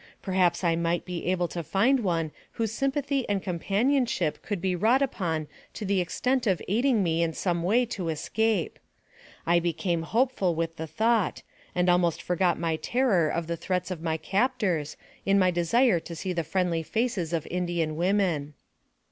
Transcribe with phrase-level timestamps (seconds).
[0.23, 4.75] Perhaps I might be able to find one whose sympathy and com panionship could be
[4.75, 8.79] wrought upon to the extent of aiding me in some way to escape.
[9.45, 11.43] I became hopeful with the thought,
[11.75, 16.15] and almost forgot my terror of the threats of my captors, in my desire to
[16.15, 18.55] see the friendly faces of Indian women.